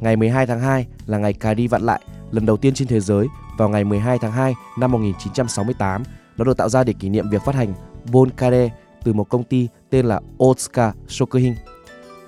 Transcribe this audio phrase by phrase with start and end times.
[0.00, 3.00] Ngày 12 tháng 2 là ngày cà ri vặn lại, lần đầu tiên trên thế
[3.00, 3.26] giới
[3.58, 6.02] vào ngày 12 tháng 2 năm 1968.
[6.36, 7.74] Nó được tạo ra để kỷ niệm việc phát hành
[8.12, 8.68] Bonkare
[9.04, 11.54] từ một công ty tên là Otsuka Shokuhin.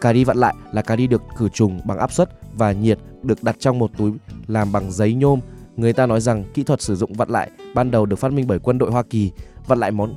[0.00, 2.98] Cà ri vặn lại là cà ri được khử trùng bằng áp suất và nhiệt
[3.22, 4.12] được đặt trong một túi
[4.46, 5.40] làm bằng giấy nhôm.
[5.76, 8.46] Người ta nói rằng kỹ thuật sử dụng vặn lại ban đầu được phát minh
[8.48, 9.32] bởi quân đội Hoa Kỳ.
[9.66, 10.14] Vặn lại món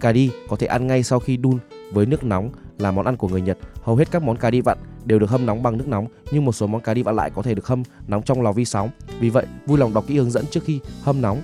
[0.00, 1.58] cà ri có thể ăn ngay sau khi đun
[1.92, 3.58] với nước nóng là món ăn của người Nhật.
[3.82, 6.44] Hầu hết các món cà đi vặn đều được hâm nóng bằng nước nóng, nhưng
[6.44, 8.64] một số món cà đi vặn lại có thể được hâm nóng trong lò vi
[8.64, 8.88] sóng.
[9.20, 11.42] Vì vậy, vui lòng đọc kỹ hướng dẫn trước khi hâm nóng.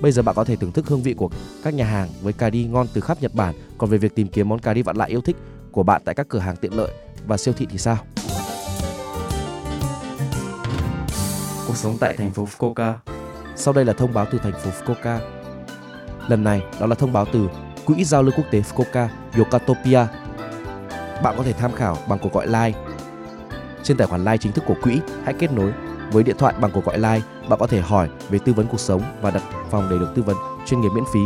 [0.00, 1.30] Bây giờ bạn có thể thưởng thức hương vị của
[1.62, 3.54] các nhà hàng với cà đi ngon từ khắp Nhật Bản.
[3.78, 5.36] Còn về việc tìm kiếm món cà đi vặn lại yêu thích
[5.72, 6.90] của bạn tại các cửa hàng tiện lợi
[7.26, 7.98] và siêu thị thì sao?
[11.66, 12.94] Cuộc sống tại thành phố Fukuoka.
[13.56, 15.18] Sau đây là thông báo từ thành phố Fukuoka.
[16.28, 17.48] Lần này đó là thông báo từ
[17.86, 20.06] Quỹ giao lưu quốc tế Fukuoka Yokatopia.
[21.22, 22.72] Bạn có thể tham khảo bằng cuộc gọi Line
[23.82, 25.72] Trên tài khoản Line chính thức của quỹ, hãy kết nối
[26.12, 27.20] với điện thoại bằng cuộc gọi Line.
[27.48, 30.22] Bạn có thể hỏi về tư vấn cuộc sống và đặt phòng để được tư
[30.22, 31.20] vấn chuyên nghiệp miễn phí.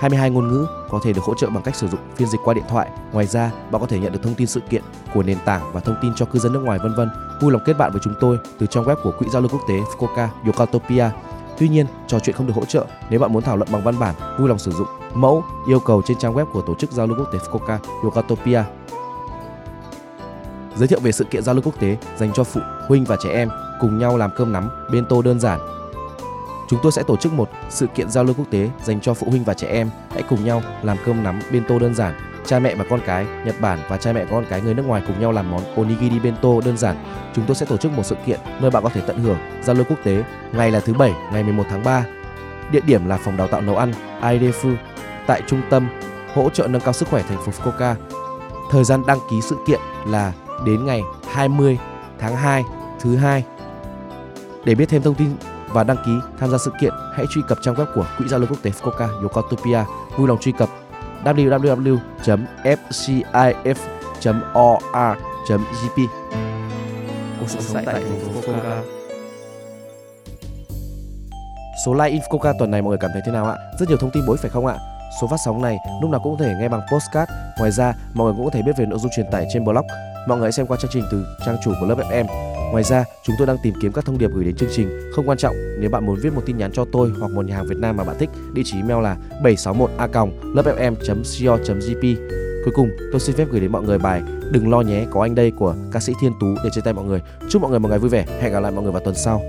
[0.00, 2.54] 22 ngôn ngữ có thể được hỗ trợ bằng cách sử dụng phiên dịch qua
[2.54, 2.90] điện thoại.
[3.12, 4.82] Ngoài ra, bạn có thể nhận được thông tin sự kiện
[5.14, 7.10] của nền tảng và thông tin cho cư dân nước ngoài vân vân.
[7.40, 9.62] Vui lòng kết bạn với chúng tôi từ trang web của Quỹ giao lưu quốc
[9.68, 11.10] tế Fukuoka Yokatopia.
[11.58, 12.86] Tuy nhiên, trò chuyện không được hỗ trợ.
[13.10, 16.02] Nếu bạn muốn thảo luận bằng văn bản, vui lòng sử dụng mẫu yêu cầu
[16.06, 18.62] trên trang web của tổ chức giao lưu quốc tế Fukuoka Yokatopia.
[20.76, 23.30] Giới thiệu về sự kiện giao lưu quốc tế dành cho phụ huynh và trẻ
[23.32, 23.48] em
[23.80, 25.77] cùng nhau làm cơm nắm bento đơn giản
[26.68, 29.26] Chúng tôi sẽ tổ chức một sự kiện giao lưu quốc tế dành cho phụ
[29.30, 29.90] huynh và trẻ em.
[30.10, 32.14] Hãy cùng nhau làm cơm nắm bento đơn giản.
[32.46, 35.02] Cha mẹ và con cái Nhật Bản và cha mẹ con cái người nước ngoài
[35.06, 36.96] cùng nhau làm món onigiri bento đơn giản.
[37.34, 39.74] Chúng tôi sẽ tổ chức một sự kiện nơi bạn có thể tận hưởng giao
[39.74, 40.24] lưu quốc tế.
[40.52, 42.04] Ngày là thứ bảy, ngày 11 tháng 3.
[42.72, 44.74] Địa điểm là phòng đào tạo nấu ăn Aidefu
[45.26, 45.88] tại trung tâm
[46.34, 47.94] hỗ trợ nâng cao sức khỏe thành phố Fukuoka.
[48.70, 50.32] Thời gian đăng ký sự kiện là
[50.66, 51.78] đến ngày 20
[52.18, 52.64] tháng 2
[53.00, 53.44] thứ hai.
[54.64, 55.28] Để biết thêm thông tin
[55.72, 58.40] và đăng ký tham gia sự kiện, hãy truy cập trang web của Quỹ giao
[58.40, 59.84] lưu quốc tế Fukuoka Yokotopia.
[60.16, 60.68] Vui lòng truy cập
[61.24, 61.98] www.fcif.or.gp.
[67.40, 68.82] Cuộc sống tại thành phố Fukuoka.
[71.86, 73.56] Số like in Fukuoka tuần này mọi người cảm thấy thế nào ạ?
[73.78, 74.76] Rất nhiều thông tin bối phải không ạ?
[75.20, 77.32] Số phát sóng này lúc nào cũng có thể nghe bằng postcard.
[77.58, 79.86] Ngoài ra, mọi người cũng có thể biết về nội dung truyền tải trên blog.
[80.28, 82.47] Mọi người hãy xem qua chương trình từ trang chủ của lớp FM.
[82.70, 85.10] Ngoài ra, chúng tôi đang tìm kiếm các thông điệp gửi đến chương trình.
[85.12, 87.56] Không quan trọng, nếu bạn muốn viết một tin nhắn cho tôi hoặc một nhà
[87.56, 92.16] hàng Việt Nam mà bạn thích, địa chỉ email là 761a.lớpfm.co.jp.
[92.64, 95.34] Cuối cùng, tôi xin phép gửi đến mọi người bài Đừng lo nhé, có anh
[95.34, 97.22] đây của ca sĩ Thiên Tú để trên tay mọi người.
[97.48, 98.26] Chúc mọi người một ngày vui vẻ.
[98.40, 99.42] Hẹn gặp lại mọi người vào tuần sau.